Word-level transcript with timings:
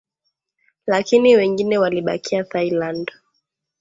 lakini 0.87 1.35
wengine 1.35 1.77
walibakia 1.77 2.43
Thailand 2.43 3.11